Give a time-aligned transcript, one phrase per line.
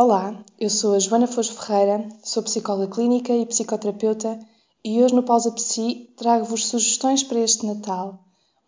[0.00, 4.38] Olá, eu sou a Joana Foz Ferreira, sou psicóloga clínica e psicoterapeuta
[4.84, 8.16] e hoje no Pausa Psi trago-vos sugestões para este Natal.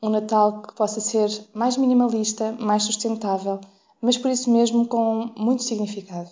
[0.02, 3.60] Um Natal que possa ser mais minimalista, mais sustentável,
[4.02, 6.28] mas por isso mesmo com muito significado.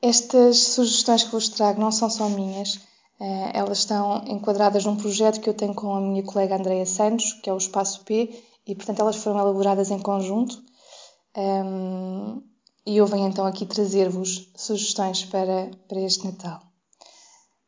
[0.00, 2.80] Estas sugestões que vos trago não são só minhas,
[3.20, 7.34] eh, elas estão enquadradas num projeto que eu tenho com a minha colega Andreia Santos,
[7.34, 10.62] que é o Espaço P, e portanto elas foram elaboradas em conjunto.
[11.36, 12.42] Um,
[12.86, 16.62] e eu venho então aqui trazer-vos sugestões para, para este Natal.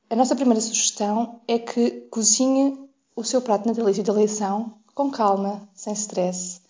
[0.09, 5.69] A nossa primeira sugestão é que cozinhe o seu prato natalício de eleição com calma,
[5.75, 6.61] sem stress,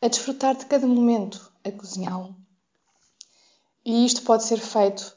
[0.00, 2.36] a desfrutar de cada momento a cozinhá-lo.
[3.84, 5.16] E isto pode ser feito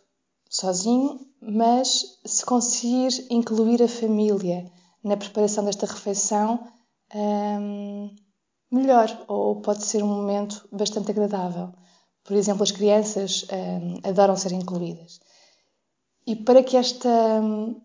[0.50, 4.72] sozinho, mas se conseguir incluir a família
[5.04, 6.68] na preparação desta refeição,
[7.14, 8.16] hum,
[8.72, 11.74] melhor, ou pode ser um momento bastante agradável.
[12.24, 15.20] Por exemplo, as crianças hum, adoram ser incluídas.
[16.28, 17.82] E para que esta hum,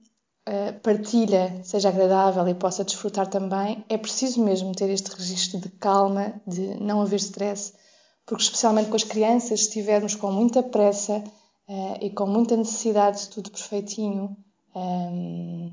[0.82, 6.34] partilha seja agradável e possa desfrutar também, é preciso mesmo ter este registro de calma,
[6.46, 7.72] de não haver stress,
[8.26, 11.22] porque especialmente com as crianças, se estivermos com muita pressa
[11.68, 14.36] uh, e com muita necessidade de tudo perfeitinho,
[14.74, 15.72] um,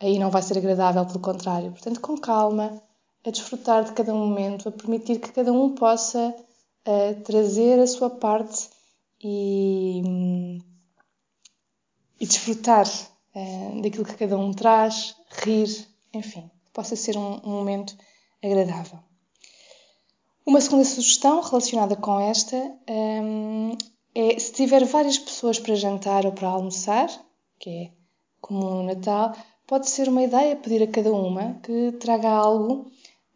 [0.00, 1.72] aí não vai ser agradável, pelo contrário.
[1.72, 2.82] Portanto, com calma,
[3.24, 6.34] a desfrutar de cada momento, a permitir que cada um possa
[6.86, 8.68] uh, trazer a sua parte
[9.22, 10.02] e,
[12.20, 12.86] e desfrutar
[13.34, 15.68] uh, daquilo que cada um traz, rir,
[16.14, 17.96] enfim, possa ser um, um momento
[18.42, 18.98] agradável.
[20.44, 22.56] Uma segunda sugestão relacionada com esta
[22.88, 23.76] um,
[24.14, 27.08] é se tiver várias pessoas para jantar ou para almoçar,
[27.58, 27.90] que é
[28.40, 29.34] comum no Natal,
[29.66, 32.86] pode ser uma ideia pedir a cada uma que traga algo,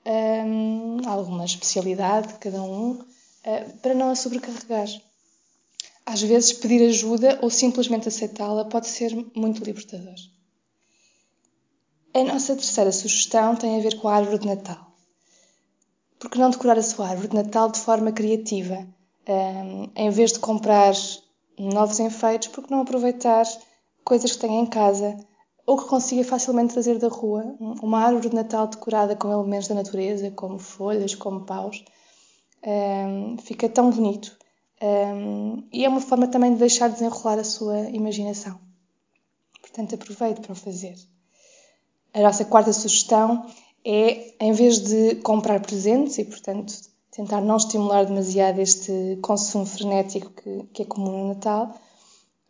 [0.07, 3.05] um, alguma especialidade de cada um,
[3.83, 4.89] para não a sobrecarregar.
[6.05, 10.15] Às vezes, pedir ajuda ou simplesmente aceitá-la pode ser muito libertador.
[12.13, 14.91] A nossa terceira sugestão tem a ver com a árvore de Natal.
[16.19, 18.87] Por que não decorar a sua árvore de Natal de forma criativa?
[19.29, 20.93] Um, em vez de comprar
[21.57, 23.47] novos enfeites, por que não aproveitar
[24.05, 25.17] coisas que tenha em casa
[25.65, 27.55] ou que consiga facilmente trazer da rua?
[27.61, 31.85] Uma árvore de Natal decorada com elementos da natureza, como folhas, como paus,
[32.67, 34.37] um, fica tão bonito.
[34.83, 38.59] Um, e é uma forma também de deixar desenrolar a sua imaginação.
[39.61, 40.97] Portanto, aproveite para o fazer.
[42.13, 43.47] A nossa quarta sugestão
[43.85, 46.75] é, em vez de comprar presentes e, portanto,
[47.11, 51.75] tentar não estimular demasiado este consumo frenético que, que é comum no Natal,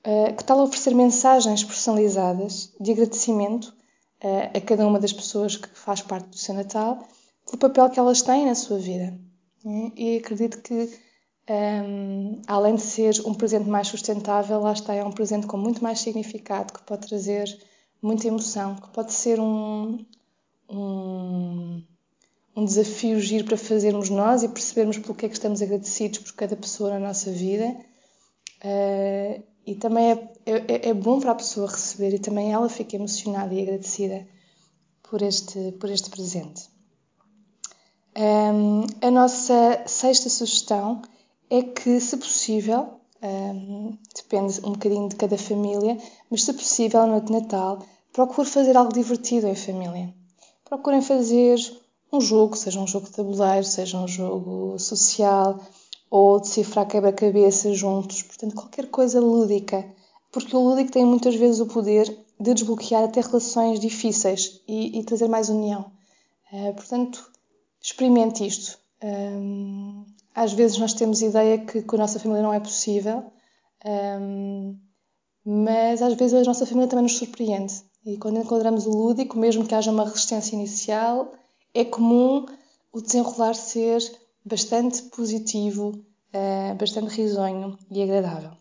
[0.07, 3.67] uh, que tal oferecer mensagens personalizadas de agradecimento
[4.23, 6.99] uh, a cada uma das pessoas que faz parte do seu Natal
[7.47, 9.19] pelo papel que elas têm na sua vida.
[9.65, 10.91] E acredito que,
[11.49, 15.83] um, além de ser um presente mais sustentável, lá está, é um presente com muito
[15.83, 17.47] mais significado, que pode trazer
[18.01, 20.05] muita emoção, que pode ser um,
[20.69, 21.83] um,
[22.57, 26.33] um desafio giro para fazermos nós e percebermos pelo que é que estamos agradecidos por
[26.35, 27.77] cada pessoa na nossa vida.
[28.65, 32.97] Uh, e também é, é, é, bom para a pessoa receber e também ela fica
[32.97, 34.27] emocionada e agradecida
[35.03, 36.69] por este, por este presente.
[38.17, 41.03] Um, a nossa sexta sugestão
[41.49, 42.89] é que, se possível,
[43.23, 45.97] um, depende um bocadinho de cada família,
[46.31, 47.81] mas se possível, no Natal,
[48.13, 50.13] procure fazer algo divertido em família
[50.71, 51.59] procurem fazer
[52.13, 55.59] um jogo, seja um jogo de tabuleiro, seja um jogo social
[56.09, 58.23] ou decifrar quebra-cabeça juntos.
[58.23, 59.85] Portanto, qualquer coisa lúdica,
[60.31, 62.07] porque o lúdico tem muitas vezes o poder
[62.39, 65.91] de desbloquear até relações difíceis e, e trazer mais união.
[66.53, 67.30] Uh, portanto,
[67.81, 68.79] experimente isto.
[69.03, 70.05] Um,
[70.35, 73.33] às vezes nós temos ideia que com a nossa família não é possível,
[74.21, 74.79] um,
[75.45, 77.75] mas às vezes a nossa família também nos surpreende.
[78.05, 81.33] E quando encontramos o lúdico, mesmo que haja uma resistência inicial,
[81.75, 82.47] é comum
[82.93, 84.01] o desenrolar ser
[84.45, 88.53] bastante positivo, eh, bastante risonho e agradável.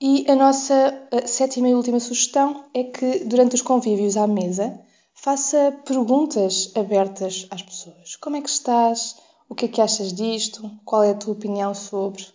[0.00, 4.78] E a nossa sétima e última sugestão é que durante os convívios à mesa
[5.24, 8.14] faça perguntas abertas às pessoas.
[8.16, 9.16] Como é que estás?
[9.48, 10.70] O que é que achas disto?
[10.84, 12.26] Qual é a tua opinião sobre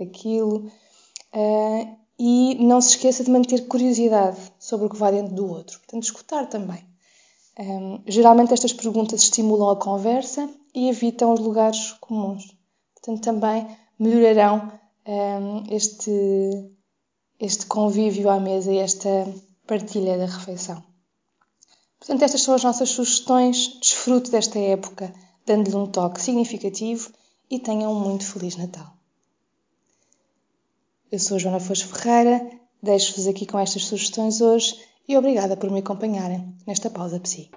[0.00, 0.72] aquilo?
[1.34, 5.78] Uh, e não se esqueça de manter curiosidade sobre o que vai dentro do outro.
[5.80, 6.82] Portanto, escutar também.
[7.58, 12.56] Um, geralmente estas perguntas estimulam a conversa e evitam os lugares comuns.
[12.94, 13.66] Portanto, também
[13.98, 14.72] melhorarão
[15.06, 16.10] um, este,
[17.38, 19.10] este convívio à mesa e esta
[19.66, 20.82] partilha da refeição.
[21.98, 23.78] Portanto, estas são as nossas sugestões.
[23.80, 25.12] Desfrute desta época,
[25.44, 27.10] dando-lhe um toque significativo
[27.50, 28.92] e tenham um muito Feliz Natal.
[31.10, 32.50] Eu sou a Joana Foz Ferreira,
[32.82, 34.78] deixo-vos aqui com estas sugestões hoje
[35.08, 37.50] e obrigada por me acompanharem nesta pausa psi.